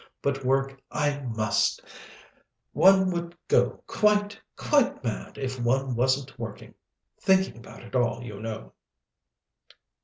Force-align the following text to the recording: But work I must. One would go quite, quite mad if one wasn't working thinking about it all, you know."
But 0.23 0.43
work 0.43 0.81
I 0.91 1.19
must. 1.37 1.79
One 2.73 3.11
would 3.11 3.37
go 3.47 3.83
quite, 3.85 4.41
quite 4.55 5.03
mad 5.03 5.37
if 5.37 5.59
one 5.61 5.93
wasn't 5.95 6.39
working 6.39 6.73
thinking 7.19 7.55
about 7.57 7.83
it 7.83 7.93
all, 7.95 8.23
you 8.23 8.39
know." 8.39 8.73